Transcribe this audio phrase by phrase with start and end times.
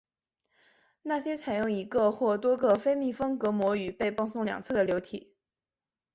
[1.03, 5.35] 那些采用一个或多个非密封隔膜与被泵送两侧的流体。